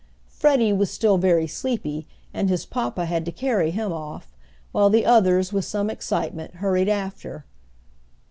Freddie 0.29 0.73
was 0.73 0.89
still 0.89 1.19
very 1.19 1.45
sleepy 1.45 2.07
and 2.33 2.49
his 2.49 2.65
papa 2.65 3.05
had 3.05 3.23
to 3.23 3.31
carry 3.31 3.69
him 3.69 3.93
off, 3.93 4.35
while 4.71 4.89
the 4.89 5.05
others, 5.05 5.53
with 5.53 5.63
some 5.63 5.91
excitement, 5.91 6.55
hurried 6.55 6.89
after. 6.89 7.45